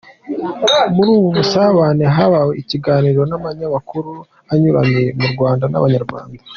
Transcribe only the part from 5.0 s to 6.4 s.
ku Rwanda n’Abanyarwanda.